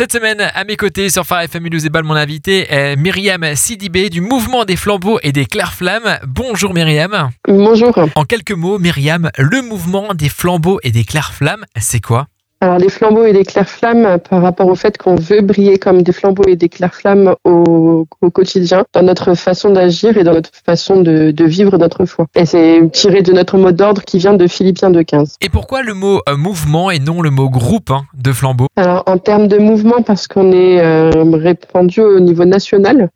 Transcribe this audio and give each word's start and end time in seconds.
Cette 0.00 0.12
semaine, 0.14 0.40
à 0.54 0.64
mes 0.64 0.78
côtés 0.78 1.10
sur 1.10 1.26
Phare 1.26 1.42
FM 1.42 1.64
Mulhouse 1.64 1.84
et 1.84 1.90
Ball, 1.90 2.04
mon 2.04 2.14
invité 2.14 2.72
est 2.72 2.96
Myriam 2.96 3.54
Sidibé 3.54 4.08
du 4.08 4.22
mouvement 4.22 4.64
des 4.64 4.76
flambeaux 4.76 5.18
et 5.22 5.30
des 5.30 5.44
clairs 5.44 5.74
flammes. 5.74 6.18
Bonjour 6.26 6.72
Myriam. 6.72 7.28
Bonjour. 7.46 7.92
En 8.14 8.24
quelques 8.24 8.52
mots, 8.52 8.78
Myriam, 8.78 9.30
le 9.36 9.60
mouvement 9.60 10.14
des 10.14 10.30
flambeaux 10.30 10.80
et 10.82 10.90
des 10.90 11.04
clairs 11.04 11.34
flammes, 11.34 11.66
c'est 11.78 12.00
quoi? 12.00 12.28
Alors 12.62 12.76
les 12.76 12.90
flambeaux 12.90 13.24
et 13.24 13.32
les 13.32 13.44
clairs-flammes, 13.44 14.18
par 14.18 14.42
rapport 14.42 14.68
au 14.68 14.74
fait 14.74 14.98
qu'on 14.98 15.14
veut 15.14 15.40
briller 15.40 15.78
comme 15.78 16.02
des 16.02 16.12
flambeaux 16.12 16.44
et 16.46 16.56
des 16.56 16.68
clairs-flammes 16.68 17.34
au, 17.44 18.06
quotidien, 18.34 18.84
dans 18.92 19.02
notre 19.02 19.34
façon 19.34 19.70
d'agir 19.70 20.18
et 20.18 20.24
dans 20.24 20.34
notre 20.34 20.50
façon 20.66 21.00
de, 21.00 21.32
vivre 21.42 21.78
notre 21.78 22.04
foi. 22.04 22.26
Et 22.34 22.44
c'est 22.44 22.82
tiré 22.92 23.22
de 23.22 23.32
notre 23.32 23.56
mot 23.56 23.72
d'ordre 23.72 24.02
qui 24.02 24.18
vient 24.18 24.34
de 24.34 24.46
Philippiens 24.46 24.90
2.15. 24.90 25.36
Et 25.40 25.48
pourquoi 25.48 25.82
le 25.82 25.94
mot 25.94 26.20
euh, 26.28 26.36
mouvement 26.36 26.90
et 26.90 26.98
non 26.98 27.22
le 27.22 27.30
mot 27.30 27.48
groupe 27.48 27.90
hein, 27.90 28.02
de 28.12 28.30
flambeaux? 28.30 28.66
Alors 28.76 29.04
en 29.06 29.16
termes 29.16 29.48
de 29.48 29.56
mouvement, 29.56 30.02
parce 30.02 30.28
qu'on 30.28 30.52
est 30.52 30.80
euh, 30.80 31.10
répandu 31.32 32.02
au 32.02 32.20
niveau 32.20 32.44
national. 32.44 33.08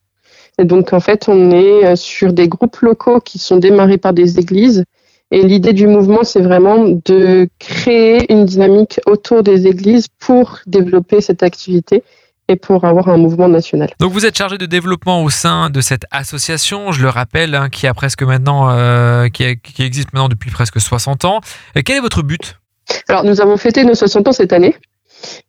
Et 0.58 0.64
donc 0.64 0.94
en 0.94 1.00
fait, 1.00 1.28
on 1.28 1.50
est 1.50 1.84
euh, 1.84 1.96
sur 1.96 2.32
des 2.32 2.48
groupes 2.48 2.78
locaux 2.78 3.20
qui 3.20 3.38
sont 3.38 3.58
démarrés 3.58 3.98
par 3.98 4.14
des 4.14 4.38
églises 4.38 4.84
et 5.34 5.42
l'idée 5.42 5.72
du 5.72 5.88
mouvement, 5.88 6.22
c'est 6.22 6.42
vraiment 6.42 6.84
de 7.04 7.48
créer 7.58 8.32
une 8.32 8.44
dynamique 8.44 9.00
autour 9.04 9.42
des 9.42 9.66
églises 9.66 10.06
pour 10.20 10.60
développer 10.66 11.20
cette 11.20 11.42
activité 11.42 12.04
et 12.46 12.54
pour 12.54 12.84
avoir 12.84 13.08
un 13.08 13.16
mouvement 13.16 13.48
national. 13.48 13.90
Donc 13.98 14.12
vous 14.12 14.26
êtes 14.26 14.38
chargé 14.38 14.58
de 14.58 14.66
développement 14.66 15.24
au 15.24 15.30
sein 15.30 15.70
de 15.70 15.80
cette 15.80 16.04
association, 16.12 16.92
je 16.92 17.02
le 17.02 17.08
rappelle, 17.08 17.56
hein, 17.56 17.68
qui 17.68 17.88
a 17.88 17.94
presque 17.94 18.22
maintenant, 18.22 18.70
euh, 18.70 19.26
qui, 19.26 19.42
existe 19.80 20.12
maintenant 20.12 20.28
depuis 20.28 20.52
presque 20.52 20.80
60 20.80 21.24
ans. 21.24 21.40
quel 21.84 21.96
est 21.96 22.00
votre 22.00 22.22
but? 22.22 22.60
Alors 23.08 23.24
nous 23.24 23.40
avons 23.40 23.56
fêté 23.56 23.82
nos 23.84 23.94
60 23.94 24.28
ans 24.28 24.32
cette 24.32 24.52
année. 24.52 24.76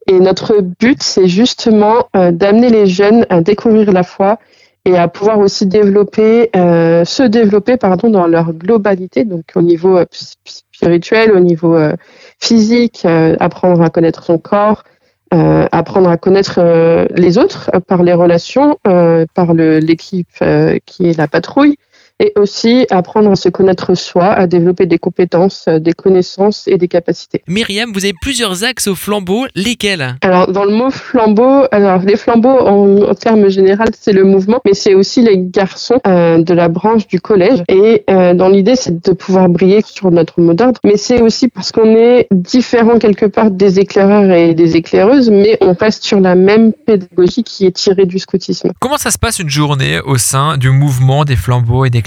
Et 0.07 0.19
notre 0.19 0.61
but, 0.61 1.03
c'est 1.03 1.27
justement 1.27 2.07
euh, 2.15 2.31
d'amener 2.31 2.69
les 2.69 2.87
jeunes 2.87 3.27
à 3.29 3.41
découvrir 3.41 3.91
la 3.91 4.01
foi 4.01 4.39
et 4.85 4.95
à 4.97 5.07
pouvoir 5.07 5.39
aussi 5.39 5.65
développer, 5.65 6.49
euh, 6.55 7.03
se 7.05 7.23
développer 7.23 7.75
pardon 7.75 8.09
dans 8.09 8.27
leur 8.27 8.53
globalité, 8.53 9.25
donc 9.25 9.45
au 9.55 9.61
niveau 9.61 9.97
euh, 9.97 10.05
spirituel, 10.11 11.31
au 11.31 11.39
niveau 11.39 11.75
euh, 11.75 11.93
physique, 12.39 13.05
apprendre 13.39 13.81
à 13.81 13.89
connaître 13.89 14.23
son 14.23 14.37
corps, 14.37 14.83
apprendre 15.31 16.09
à 16.09 16.17
connaître 16.17 16.59
les 17.15 17.37
autres 17.37 17.71
par 17.87 18.03
les 18.03 18.13
relations, 18.13 18.77
par 18.83 19.53
l'équipe 19.53 20.43
qui 20.85 21.09
est 21.09 21.17
la 21.17 21.27
patrouille, 21.27 21.77
et 22.19 22.31
aussi 22.37 22.85
apprendre 22.89 23.31
à 23.31 23.35
se 23.35 23.49
connaître 23.49 23.93
soi, 23.95 24.27
à 24.27 24.47
développer 24.47 24.85
des 24.85 24.97
compétences, 24.97 25.65
euh, 25.67 25.79
des 25.79 25.93
connaissances 25.93 26.67
et 26.67 26.77
des 26.77 26.87
capacités. 26.87 27.41
Myriam, 27.47 27.91
vous 27.93 28.05
avez 28.05 28.13
plusieurs 28.19 28.63
axes 28.63 28.87
au 28.87 28.95
flambeau, 28.95 29.45
lesquels? 29.55 30.15
Alors 30.21 30.51
dans 30.51 30.65
le 30.65 30.71
mot 30.71 30.91
flambeau, 30.91 31.65
alors 31.71 32.01
les 32.01 32.15
flambeaux 32.15 32.59
en, 32.59 33.01
en 33.01 33.15
termes 33.15 33.49
général 33.49 33.89
c'est 33.99 34.13
le 34.13 34.23
mouvement, 34.23 34.61
mais 34.65 34.73
c'est 34.73 34.93
aussi 34.93 35.21
les 35.21 35.37
garçons 35.37 35.99
euh, 36.07 36.41
de 36.41 36.53
la 36.53 36.69
branche 36.69 37.07
du 37.07 37.19
collège. 37.19 37.63
Et 37.67 38.03
euh, 38.09 38.33
dans 38.33 38.49
l'idée 38.49 38.75
c'est 38.75 39.03
de 39.03 39.11
pouvoir 39.11 39.49
briller 39.49 39.81
sur 39.85 40.09
notre 40.11 40.39
mot 40.39 40.53
d'ordre, 40.53 40.79
mais 40.83 40.97
c'est 40.97 41.21
aussi 41.21 41.49
parce 41.49 41.71
qu'on 41.71 41.95
est 41.95 42.27
différent 42.31 42.97
quelque 42.97 43.25
part 43.25 43.51
des 43.51 43.79
éclaireurs 43.79 44.31
et 44.31 44.53
des 44.53 44.77
éclaireuses, 44.77 45.29
mais 45.29 45.57
on 45.61 45.73
reste 45.73 46.03
sur 46.03 46.19
la 46.19 46.35
même 46.35 46.71
pédagogie 46.71 47.43
qui 47.43 47.65
est 47.65 47.71
tirée 47.71 48.05
du 48.05 48.19
scoutisme. 48.19 48.71
Comment 48.79 48.97
ça 48.97 49.11
se 49.11 49.17
passe 49.17 49.39
une 49.39 49.49
journée 49.49 49.99
au 50.05 50.17
sein 50.17 50.57
du 50.57 50.69
mouvement 50.69 51.25
des 51.25 51.35
flambeaux 51.35 51.85
et 51.85 51.89
des 51.89 52.04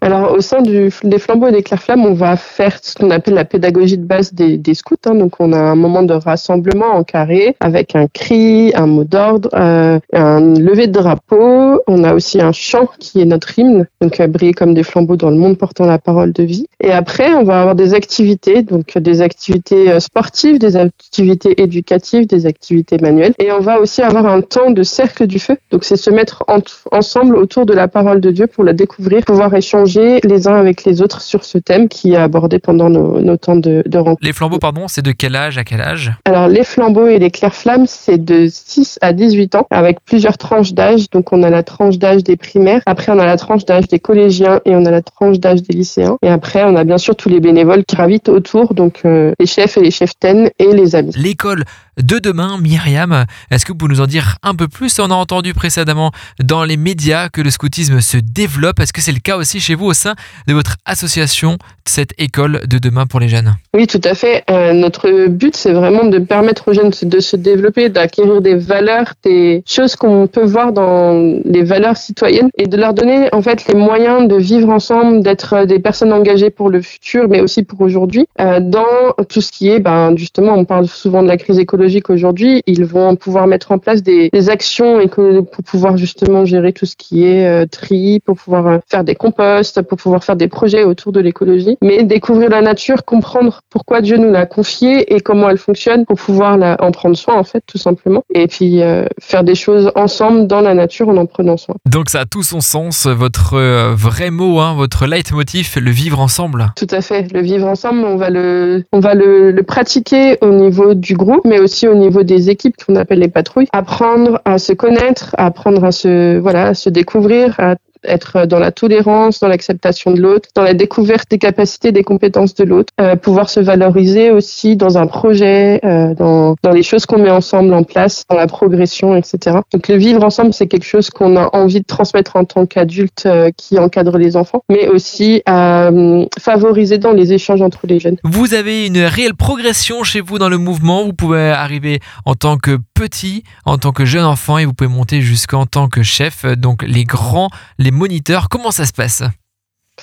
Alors, 0.00 0.32
au 0.32 0.40
sein 0.40 0.62
des 0.62 0.90
flambeaux 1.18 1.48
et 1.48 1.52
des 1.52 1.62
clairs-flammes, 1.62 2.04
on 2.04 2.14
va 2.14 2.36
faire 2.36 2.78
ce 2.80 2.94
qu'on 2.94 3.10
appelle 3.10 3.34
la 3.34 3.44
pédagogie 3.44 3.98
de 3.98 4.04
base 4.04 4.32
des, 4.32 4.74
scouts. 4.74 4.96
Hein. 5.06 5.16
Donc, 5.16 5.40
on 5.40 5.52
a 5.52 5.58
un 5.58 5.74
moment 5.74 6.02
de 6.02 6.14
rassemblement 6.14 6.94
en 6.94 7.04
carré 7.04 7.56
avec 7.60 7.96
un 7.96 8.06
cri, 8.06 8.72
un 8.74 8.86
mot 8.86 9.04
d'ordre, 9.04 9.48
euh, 9.54 9.98
un 10.12 10.54
lever 10.54 10.86
de 10.86 10.92
drapeau. 10.92 11.82
On 11.86 12.04
a 12.04 12.14
aussi 12.14 12.40
un 12.40 12.52
chant 12.52 12.88
qui 12.98 13.20
est 13.20 13.24
notre 13.24 13.58
hymne, 13.58 13.86
donc 14.00 14.20
à 14.20 14.26
briller 14.28 14.54
comme 14.54 14.74
des 14.74 14.84
flambeaux 14.84 15.16
dans 15.16 15.30
le 15.30 15.36
monde 15.36 15.58
portant 15.58 15.86
la 15.86 15.98
parole 15.98 16.32
de 16.32 16.44
vie. 16.44 16.66
Et 16.80 16.92
après, 16.92 17.34
on 17.34 17.42
va 17.42 17.60
avoir 17.60 17.74
des 17.74 17.94
activités, 17.94 18.62
donc 18.62 18.96
des 18.96 19.22
activités 19.22 19.90
euh, 19.90 20.00
sportives, 20.00 20.58
des 20.58 20.76
activités 20.76 21.60
éducatives, 21.60 22.26
des 22.26 22.46
activités 22.46 22.98
manuelles. 22.98 23.34
Et 23.38 23.50
on 23.52 23.60
va 23.60 23.80
aussi 23.80 24.02
avoir 24.02 24.26
un 24.26 24.40
temps 24.40 24.70
de 24.70 24.82
cercle 24.82 25.26
du 25.26 25.38
feu. 25.38 25.56
Donc, 25.70 25.84
c'est 25.84 25.96
se 25.96 26.10
mettre 26.10 26.44
ensemble 26.90 27.36
autour 27.36 27.66
de 27.66 27.72
la 27.72 27.88
parole 27.88 28.20
de 28.20 28.30
Dieu 28.30 28.46
pour 28.46 28.64
la 28.64 28.72
découvrir, 28.72 29.24
pouvoir 29.32 29.54
échanger 29.54 30.20
les 30.24 30.46
uns 30.46 30.56
avec 30.56 30.84
les 30.84 31.00
autres 31.00 31.22
sur 31.22 31.42
ce 31.42 31.56
thème 31.56 31.88
qui 31.88 32.12
est 32.12 32.16
abordé 32.16 32.58
pendant 32.58 32.90
nos, 32.90 33.36
temps 33.38 33.56
de, 33.56 33.82
de, 33.86 33.96
rencontre. 33.96 34.20
Les 34.20 34.34
flambeaux, 34.34 34.58
pardon, 34.58 34.88
c'est 34.88 35.00
de 35.00 35.12
quel 35.12 35.36
âge 35.36 35.56
à 35.56 35.64
quel 35.64 35.80
âge? 35.80 36.12
Alors, 36.26 36.48
les 36.48 36.64
flambeaux 36.64 37.06
et 37.06 37.18
les 37.18 37.30
clairs 37.30 37.54
flammes, 37.54 37.86
c'est 37.86 38.22
de 38.22 38.46
6 38.50 38.98
à 39.00 39.14
18 39.14 39.54
ans, 39.54 39.66
avec 39.70 40.00
plusieurs 40.04 40.36
tranches 40.36 40.74
d'âge. 40.74 41.08
Donc, 41.10 41.32
on 41.32 41.42
a 41.42 41.48
la 41.48 41.62
tranche 41.62 41.96
d'âge 41.96 42.22
des 42.22 42.36
primaires, 42.36 42.82
après, 42.84 43.10
on 43.10 43.18
a 43.18 43.24
la 43.24 43.38
tranche 43.38 43.64
d'âge 43.64 43.88
des 43.88 43.98
collégiens 43.98 44.60
et 44.66 44.76
on 44.76 44.84
a 44.84 44.90
la 44.90 45.00
tranche 45.00 45.38
d'âge 45.38 45.62
des 45.62 45.72
lycéens. 45.72 46.18
Et 46.20 46.28
après, 46.28 46.62
on 46.64 46.76
a 46.76 46.84
bien 46.84 46.98
sûr 46.98 47.16
tous 47.16 47.30
les 47.30 47.40
bénévoles 47.40 47.84
qui 47.86 47.96
gravitent 47.96 48.28
autour, 48.28 48.74
donc 48.74 49.00
euh, 49.06 49.32
les 49.40 49.46
chefs 49.46 49.78
et 49.78 49.80
les 49.80 49.90
chefs 49.90 50.18
ten 50.20 50.50
et 50.58 50.74
les 50.74 50.94
amis. 50.94 51.14
L'école 51.16 51.64
de 52.00 52.18
demain, 52.18 52.58
Myriam, 52.58 53.26
est-ce 53.50 53.66
que 53.66 53.72
vous 53.72 53.78
pouvez 53.78 53.92
nous 53.92 54.00
en 54.00 54.06
dire 54.06 54.36
un 54.42 54.54
peu 54.54 54.68
plus? 54.68 54.98
On 54.98 55.10
a 55.10 55.14
entendu 55.14 55.52
précédemment 55.52 56.10
dans 56.42 56.64
les 56.64 56.76
médias 56.76 57.28
que 57.28 57.40
le 57.40 57.50
scoutisme 57.50 58.00
se 58.00 58.16
développe. 58.16 58.80
Est-ce 58.80 58.92
que 58.92 59.00
c'est 59.00 59.12
le 59.12 59.18
cas 59.22 59.36
aussi 59.36 59.60
chez 59.60 59.74
vous 59.74 59.86
au 59.86 59.94
sein 59.94 60.14
de 60.46 60.54
votre 60.54 60.76
association, 60.84 61.58
cette 61.84 62.12
école 62.18 62.60
de 62.66 62.78
demain 62.78 63.06
pour 63.06 63.20
les 63.20 63.28
jeunes. 63.28 63.54
Oui, 63.74 63.86
tout 63.86 64.00
à 64.04 64.14
fait. 64.14 64.44
Euh, 64.50 64.72
notre 64.72 65.28
but, 65.28 65.56
c'est 65.56 65.72
vraiment 65.72 66.04
de 66.04 66.18
permettre 66.18 66.68
aux 66.68 66.72
jeunes 66.72 66.92
de 67.02 67.20
se 67.20 67.36
développer, 67.36 67.88
d'acquérir 67.88 68.40
des 68.40 68.54
valeurs, 68.54 69.14
des 69.24 69.62
choses 69.66 69.96
qu'on 69.96 70.26
peut 70.26 70.44
voir 70.44 70.72
dans 70.72 71.40
les 71.44 71.62
valeurs 71.62 71.96
citoyennes 71.96 72.50
et 72.56 72.66
de 72.66 72.76
leur 72.76 72.94
donner 72.94 73.28
en 73.32 73.42
fait 73.42 73.66
les 73.66 73.74
moyens 73.74 74.28
de 74.28 74.36
vivre 74.36 74.68
ensemble, 74.70 75.22
d'être 75.22 75.64
des 75.64 75.78
personnes 75.78 76.12
engagées 76.12 76.50
pour 76.50 76.70
le 76.70 76.82
futur, 76.82 77.28
mais 77.28 77.40
aussi 77.40 77.62
pour 77.62 77.80
aujourd'hui, 77.80 78.26
euh, 78.40 78.60
dans 78.60 79.12
tout 79.28 79.40
ce 79.40 79.50
qui 79.52 79.68
est, 79.68 79.80
ben, 79.80 80.16
justement, 80.16 80.54
on 80.54 80.64
parle 80.64 80.86
souvent 80.86 81.22
de 81.22 81.28
la 81.28 81.36
crise 81.36 81.58
écologique 81.58 82.10
aujourd'hui, 82.10 82.62
ils 82.66 82.84
vont 82.84 83.16
pouvoir 83.16 83.46
mettre 83.46 83.72
en 83.72 83.78
place 83.78 84.02
des, 84.02 84.30
actions 84.48 85.06
pour 85.06 85.64
pouvoir 85.64 85.96
justement 85.96 86.44
gérer 86.44 86.72
tout 86.72 86.84
ce 86.84 86.96
qui 86.96 87.24
est 87.24 87.46
euh, 87.46 87.64
tri, 87.66 88.20
pour 88.24 88.36
pouvoir 88.36 88.80
faire 88.88 89.04
des 89.04 89.11
composts, 89.14 89.82
pour 89.82 89.98
pouvoir 89.98 90.24
faire 90.24 90.36
des 90.36 90.48
projets 90.48 90.84
autour 90.84 91.12
de 91.12 91.20
l'écologie, 91.20 91.76
mais 91.82 92.02
découvrir 92.02 92.50
la 92.50 92.62
nature, 92.62 93.04
comprendre 93.04 93.60
pourquoi 93.70 94.00
Dieu 94.00 94.16
nous 94.16 94.30
l'a 94.30 94.46
confiée 94.46 95.14
et 95.14 95.20
comment 95.20 95.48
elle 95.48 95.58
fonctionne 95.58 96.04
pour 96.04 96.16
pouvoir 96.16 96.56
la, 96.56 96.76
en 96.80 96.90
prendre 96.90 97.16
soin 97.16 97.36
en 97.36 97.44
fait 97.44 97.62
tout 97.66 97.78
simplement 97.78 98.22
et 98.34 98.46
puis 98.46 98.82
euh, 98.82 99.06
faire 99.20 99.44
des 99.44 99.54
choses 99.54 99.90
ensemble 99.94 100.46
dans 100.46 100.60
la 100.60 100.74
nature 100.74 101.08
en 101.08 101.16
en 101.16 101.26
prenant 101.26 101.56
soin. 101.56 101.74
Donc 101.90 102.10
ça 102.10 102.20
a 102.20 102.24
tout 102.24 102.42
son 102.42 102.60
sens, 102.60 103.06
votre 103.06 103.54
euh, 103.54 103.94
vrai 103.94 104.30
mot, 104.30 104.60
hein, 104.60 104.74
votre 104.74 105.06
leitmotiv, 105.06 105.74
le 105.76 105.90
vivre 105.90 106.20
ensemble. 106.20 106.72
Tout 106.76 106.86
à 106.90 107.00
fait, 107.00 107.32
le 107.32 107.40
vivre 107.40 107.66
ensemble, 107.66 108.04
on 108.04 108.16
va 108.16 108.30
le, 108.30 108.84
on 108.92 109.00
va 109.00 109.14
le, 109.14 109.50
le 109.50 109.62
pratiquer 109.62 110.38
au 110.40 110.50
niveau 110.50 110.94
du 110.94 111.14
groupe, 111.14 111.42
mais 111.44 111.58
aussi 111.58 111.88
au 111.88 111.94
niveau 111.94 112.22
des 112.22 112.50
équipes 112.50 112.76
qu'on 112.84 112.96
appelle 112.96 113.20
les 113.20 113.28
patrouilles. 113.28 113.68
Apprendre 113.72 114.40
à 114.44 114.58
se 114.58 114.72
connaître, 114.72 115.34
apprendre 115.38 115.84
à 115.84 115.92
se, 115.92 116.38
voilà, 116.38 116.68
à 116.68 116.74
se 116.74 116.88
découvrir, 116.88 117.54
à 117.58 117.76
être 118.04 118.46
dans 118.46 118.58
la 118.58 118.72
tolérance, 118.72 119.40
dans 119.40 119.48
l'acceptation 119.48 120.12
de 120.12 120.20
l'autre, 120.20 120.48
dans 120.54 120.62
la 120.62 120.74
découverte 120.74 121.30
des 121.30 121.38
capacités, 121.38 121.92
des 121.92 122.02
compétences 122.02 122.54
de 122.54 122.64
l'autre, 122.64 122.92
euh, 123.00 123.16
pouvoir 123.16 123.48
se 123.48 123.60
valoriser 123.60 124.30
aussi 124.30 124.76
dans 124.76 124.98
un 124.98 125.06
projet, 125.06 125.80
euh, 125.84 126.14
dans, 126.14 126.56
dans 126.62 126.72
les 126.72 126.82
choses 126.82 127.06
qu'on 127.06 127.18
met 127.18 127.30
ensemble 127.30 127.72
en 127.74 127.84
place, 127.84 128.24
dans 128.28 128.36
la 128.36 128.46
progression, 128.46 129.16
etc. 129.16 129.58
Donc 129.72 129.88
le 129.88 129.96
vivre 129.96 130.24
ensemble, 130.24 130.52
c'est 130.52 130.66
quelque 130.66 130.86
chose 130.86 131.10
qu'on 131.10 131.36
a 131.36 131.50
envie 131.52 131.80
de 131.80 131.86
transmettre 131.86 132.36
en 132.36 132.44
tant 132.44 132.66
qu'adulte 132.66 133.24
euh, 133.26 133.50
qui 133.56 133.78
encadre 133.78 134.18
les 134.18 134.36
enfants, 134.36 134.62
mais 134.68 134.88
aussi 134.88 135.42
à 135.46 135.90
favoriser 136.38 136.98
dans 136.98 137.12
les 137.12 137.32
échanges 137.32 137.62
entre 137.62 137.86
les 137.86 138.00
jeunes. 138.00 138.16
Vous 138.24 138.54
avez 138.54 138.86
une 138.86 138.98
réelle 138.98 139.34
progression 139.34 140.02
chez 140.02 140.20
vous 140.20 140.38
dans 140.38 140.48
le 140.48 140.58
mouvement. 140.58 141.04
Vous 141.04 141.12
pouvez 141.12 141.50
arriver 141.50 142.00
en 142.24 142.34
tant 142.34 142.56
que 142.56 142.78
petit, 142.94 143.44
en 143.64 143.78
tant 143.78 143.92
que 143.92 144.04
jeune 144.04 144.24
enfant, 144.24 144.58
et 144.58 144.64
vous 144.64 144.72
pouvez 144.72 144.90
monter 144.90 145.20
jusqu'en 145.20 145.66
tant 145.66 145.88
que 145.88 146.02
chef. 146.02 146.44
Donc 146.44 146.82
les 146.82 147.04
grands, 147.04 147.48
les 147.78 147.91
moniteurs. 147.92 148.48
Comment 148.48 148.70
ça 148.70 148.84
se 148.84 148.92
passe? 148.92 149.22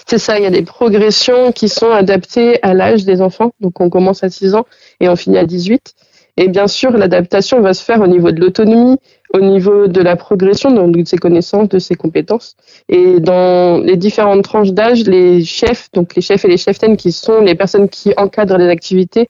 C'est 0.07 0.19
ça, 0.19 0.37
il 0.37 0.43
y 0.43 0.47
a 0.47 0.51
des 0.51 0.63
progressions 0.63 1.51
qui 1.51 1.67
sont 1.67 1.91
adaptées 1.91 2.61
à 2.63 2.73
l'âge 2.73 3.05
des 3.05 3.21
enfants. 3.21 3.51
Donc 3.59 3.81
on 3.81 3.89
commence 3.89 4.23
à 4.23 4.29
6 4.29 4.55
ans 4.55 4.65
et 4.99 5.09
on 5.09 5.15
finit 5.15 5.37
à 5.37 5.45
18. 5.45 5.93
Et 6.37 6.47
bien 6.47 6.67
sûr, 6.67 6.91
l'adaptation 6.91 7.59
va 7.59 7.73
se 7.73 7.83
faire 7.83 7.99
au 7.99 8.07
niveau 8.07 8.31
de 8.31 8.39
l'autonomie, 8.39 8.97
au 9.33 9.41
niveau 9.41 9.87
de 9.87 10.01
la 10.01 10.15
progression, 10.15 10.71
de 10.71 11.03
ses 11.05 11.17
connaissances, 11.17 11.67
de 11.67 11.79
ses 11.79 11.95
compétences. 11.95 12.55
Et 12.87 13.19
dans 13.19 13.83
les 13.83 13.97
différentes 13.97 14.43
tranches 14.43 14.71
d'âge, 14.71 15.03
les 15.03 15.43
chefs, 15.43 15.89
donc 15.91 16.15
les 16.15 16.21
chefs 16.21 16.45
et 16.45 16.47
les 16.47 16.57
cheftaines 16.57 16.95
qui 16.95 17.11
sont 17.11 17.41
les 17.41 17.55
personnes 17.55 17.89
qui 17.89 18.13
encadrent 18.15 18.57
les 18.57 18.69
activités, 18.69 19.27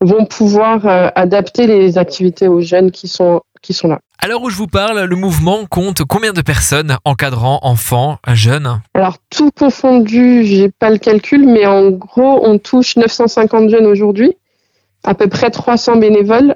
vont 0.00 0.24
pouvoir 0.24 0.86
euh, 0.86 1.08
adapter 1.14 1.66
les 1.66 1.98
activités 1.98 2.48
aux 2.48 2.62
jeunes 2.62 2.90
qui 2.90 3.06
sont, 3.06 3.42
qui 3.62 3.72
sont 3.74 3.88
là. 3.88 4.00
À 4.18 4.28
l'heure 4.28 4.42
où 4.42 4.50
je 4.50 4.56
vous 4.56 4.66
parle, 4.66 5.04
le 5.04 5.16
mouvement 5.16 5.66
compte 5.66 6.04
combien 6.04 6.32
de 6.32 6.42
personnes, 6.42 6.96
encadrants, 7.04 7.60
enfants, 7.62 8.18
jeunes? 8.32 8.80
Alors 8.94 9.16
tout 9.30 9.50
confondu, 9.50 10.44
j'ai 10.44 10.70
pas 10.70 10.90
le 10.90 10.98
calcul, 10.98 11.46
mais 11.46 11.66
en 11.66 11.90
gros, 11.90 12.46
on 12.46 12.58
touche 12.58 12.96
950 12.96 13.70
jeunes 13.70 13.86
aujourd'hui, 13.86 14.36
à 15.04 15.14
peu 15.14 15.28
près 15.28 15.50
300 15.50 15.96
bénévoles 15.96 16.54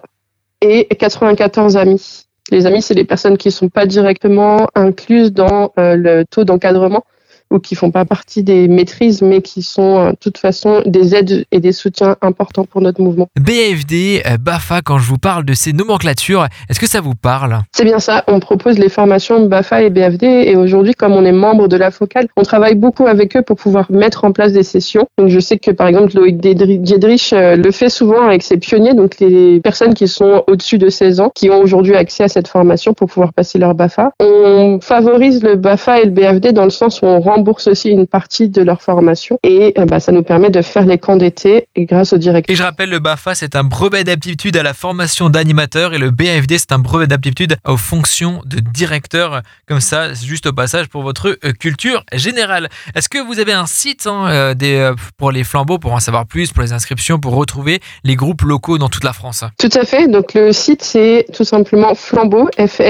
et 0.61 0.87
94 0.87 1.77
amis. 1.77 2.27
Les 2.51 2.67
amis, 2.67 2.83
c'est 2.83 2.95
les 2.95 3.05
personnes 3.05 3.39
qui 3.39 3.49
ne 3.49 3.53
sont 3.53 3.69
pas 3.69 3.87
directement 3.87 4.69
incluses 4.75 5.33
dans 5.33 5.73
euh, 5.79 5.97
le 5.97 6.25
taux 6.25 6.45
d'encadrement 6.45 7.05
ou 7.51 7.59
qui 7.59 7.75
font 7.75 7.91
pas 7.91 8.05
partie 8.05 8.43
des 8.43 8.69
maîtrises, 8.69 9.23
mais 9.23 9.43
qui 9.43 9.63
sont 9.63 9.99
euh, 9.99 10.11
de 10.11 10.17
toute 10.17 10.39
façon 10.39 10.83
des 10.87 11.15
aides 11.15 11.45
et 11.51 11.61
des 11.61 11.73
soutiens 11.73 12.17
importants 12.23 12.65
pour 12.65 12.81
notre 12.81 13.01
mouvement. 13.01 13.29
BFD, 13.39 14.23
euh, 14.27 14.37
BAFA, 14.39 14.83
quand 14.83 14.99
je 14.99 15.09
vous 15.09 15.19
parle 15.19 15.45
de 15.45 15.55
ces 15.55 15.73
nomenclatures, 15.73 16.47
est-ce 16.69 16.81
que 16.81 16.89
ça 16.89 17.01
vous 17.01 17.15
parle? 17.15 17.61
C'est 17.73 17.85
bien 17.85 17.99
ça, 17.99 18.25
on 18.27 18.41
propose 18.41 18.79
les 18.79 18.89
formations 18.89 19.47
BAFA 19.47 19.83
et 19.83 19.91
BFD 19.91 20.27
et 20.27 20.57
aujourd'hui, 20.57 20.95
comme 20.95 21.13
on 21.13 21.25
est 21.25 21.33
membre 21.33 21.69
de 21.69 21.77
la 21.77 21.91
focale, 21.91 22.29
on 22.37 22.43
travaille 22.43 22.75
beaucoup 22.75 23.07
avec 23.07 23.37
eux 23.37 23.43
pour 23.43 23.57
pouvoir 23.57 23.91
mettre 23.91 24.25
en 24.25 24.33
place 24.33 24.53
des 24.53 24.63
sessions. 24.63 25.07
Donc 25.19 25.29
je 25.29 25.41
sais 25.41 25.59
que 25.59 25.71
par 25.71 25.87
exemple 25.87 26.17
Loïc 26.17 26.39
Diedrich 26.39 27.33
euh, 27.33 27.57
le 27.57 27.71
fait 27.71 27.89
souvent 27.89 28.27
avec 28.27 28.43
ses 28.43 28.57
pionniers, 28.57 28.95
donc 28.95 29.19
les 29.21 29.61
personnes 29.61 29.95
qui 29.95 30.09
sont 30.09 30.43
au-dessus 30.47 30.79
de 30.79 30.89
16 30.89 31.21
ans, 31.21 31.31
qui 31.35 31.51
ont 31.51 31.61
aujourd'hui 31.61 31.95
accès 31.95 32.25
à 32.25 32.29
cette 32.29 32.49
formation 32.49 32.95
pour 32.95 33.09
pouvoir 33.09 33.33
passer 33.33 33.59
leur 33.59 33.75
BAFA. 33.75 34.13
On 34.21 34.79
favorise 34.81 35.43
le 35.43 35.57
BAFA 35.57 36.01
et 36.01 36.05
le 36.05 36.11
BFD 36.11 36.53
dans 36.53 36.65
le 36.65 36.71
sens 36.71 37.03
où 37.03 37.07
on 37.07 37.21
rend 37.21 37.34
rembourse 37.35 37.67
aussi 37.67 37.91
une 37.91 38.07
partie 38.07 38.49
de 38.49 38.63
leur 38.63 38.81
formation 38.83 39.39
et 39.43 39.75
euh, 39.79 39.85
bah, 39.87 40.01
ça 40.01 40.13
nous 40.13 40.23
permet 40.23 40.51
de 40.51 40.63
faire 40.63 40.87
les 40.87 40.99
camps 40.99 41.17
d'été 41.17 41.69
grâce 41.77 42.13
au 42.13 42.19
direct. 42.19 42.49
Et 42.51 42.55
je 42.55 42.63
rappelle, 42.63 42.91
le 42.91 42.99
BAFA, 42.99 43.35
c'est 43.35 43.57
un 43.57 43.65
brevet 43.65 44.05
d'aptitude 44.05 44.57
à 44.57 44.63
la 44.63 44.75
formation 44.75 45.31
d'animateur 45.31 45.95
et 45.95 45.99
le 45.99 46.11
BAFD, 46.11 46.59
c'est 46.59 46.73
un 46.73 46.79
brevet 46.79 47.07
d'aptitude 47.07 47.57
aux 47.67 47.77
fonctions 47.77 48.41
de 48.47 48.61
directeur. 48.61 49.43
Comme 49.67 49.81
ça, 49.81 50.15
juste 50.15 50.47
au 50.47 50.53
passage 50.53 50.89
pour 50.89 51.03
votre 51.03 51.39
euh, 51.45 51.53
culture 51.53 52.05
générale. 52.13 52.69
Est-ce 52.95 53.09
que 53.09 53.19
vous 53.19 53.41
avez 53.41 53.53
un 53.53 53.67
site 53.67 54.07
hein, 54.07 54.27
euh, 54.29 54.55
des, 54.55 54.93
pour 55.17 55.31
les 55.33 55.45
flambeaux, 55.45 55.79
pour 55.79 55.93
en 55.93 56.01
savoir 56.01 56.27
plus, 56.27 56.53
pour 56.53 56.63
les 56.63 56.73
inscriptions, 56.73 57.19
pour 57.19 57.35
retrouver 57.35 57.81
les 58.05 58.17
groupes 58.17 58.43
locaux 58.43 58.79
dans 58.79 58.89
toute 58.89 59.05
la 59.05 59.13
France? 59.13 59.45
Tout 59.59 59.71
à 59.75 59.85
fait. 59.85 60.09
Donc 60.09 60.35
le 60.35 60.53
site, 60.53 60.83
c'est 60.83 61.27
tout 61.33 61.45
simplement 61.45 61.95
flambeau, 61.95 62.49
f 62.59 62.81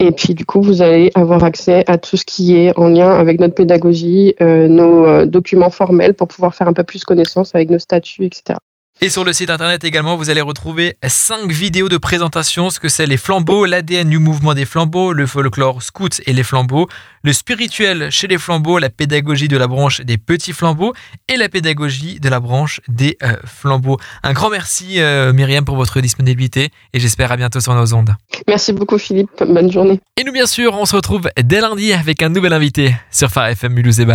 Et 0.00 0.12
puis 0.12 0.34
du 0.34 0.46
coup, 0.46 0.62
vous 0.62 0.80
allez 0.80 1.10
avoir 1.14 1.42
accès 1.42 1.82
à 1.88 1.98
tout 1.98 2.16
ce 2.16 2.24
qui 2.24 2.54
est 2.54 2.76
en 2.78 2.88
lien 2.88 3.10
avec 3.10 3.40
notre 3.40 3.54
pédagogie, 3.54 4.34
euh, 4.40 4.68
nos 4.68 5.04
euh, 5.04 5.26
documents 5.26 5.70
formels 5.70 6.14
pour 6.14 6.28
pouvoir 6.28 6.54
faire 6.54 6.68
un 6.68 6.72
peu 6.72 6.84
plus 6.84 7.04
connaissance 7.04 7.54
avec 7.54 7.68
nos 7.68 7.80
statuts, 7.80 8.24
etc. 8.24 8.58
Et 9.00 9.10
sur 9.10 9.22
le 9.22 9.32
site 9.32 9.48
internet 9.48 9.84
également, 9.84 10.16
vous 10.16 10.28
allez 10.28 10.40
retrouver 10.40 10.96
5 11.06 11.52
vidéos 11.52 11.88
de 11.88 11.98
présentation, 11.98 12.68
ce 12.68 12.80
que 12.80 12.88
c'est 12.88 13.06
les 13.06 13.16
flambeaux, 13.16 13.64
l'ADN 13.64 14.10
du 14.10 14.18
mouvement 14.18 14.54
des 14.54 14.64
flambeaux, 14.64 15.12
le 15.12 15.24
folklore 15.24 15.84
scout 15.84 16.20
et 16.26 16.32
les 16.32 16.42
flambeaux, 16.42 16.88
le 17.22 17.32
spirituel 17.32 18.10
chez 18.10 18.26
les 18.26 18.38
flambeaux, 18.38 18.80
la 18.80 18.90
pédagogie 18.90 19.46
de 19.46 19.56
la 19.56 19.68
branche 19.68 20.00
des 20.00 20.18
petits 20.18 20.52
flambeaux 20.52 20.94
et 21.28 21.36
la 21.36 21.48
pédagogie 21.48 22.18
de 22.18 22.28
la 22.28 22.40
branche 22.40 22.80
des 22.88 23.16
euh, 23.22 23.36
flambeaux. 23.44 23.98
Un 24.24 24.32
grand 24.32 24.50
merci 24.50 25.00
euh, 25.00 25.32
Myriam 25.32 25.64
pour 25.64 25.76
votre 25.76 26.00
disponibilité 26.00 26.70
et 26.92 26.98
j'espère 26.98 27.30
à 27.30 27.36
bientôt 27.36 27.60
sur 27.60 27.74
nos 27.74 27.94
ondes. 27.94 28.16
Merci 28.48 28.72
beaucoup 28.72 28.98
Philippe, 28.98 29.30
bonne 29.38 29.70
journée. 29.70 30.00
Et 30.16 30.24
nous 30.24 30.32
bien 30.32 30.46
sûr, 30.46 30.74
on 30.74 30.86
se 30.86 30.96
retrouve 30.96 31.30
dès 31.40 31.60
lundi 31.60 31.92
avec 31.92 32.20
un 32.20 32.30
nouvel 32.30 32.52
invité 32.52 32.96
sur 33.12 33.30
Phare 33.30 33.46
FM 33.46 33.74
Mulhouse 33.74 34.00
et 34.00 34.06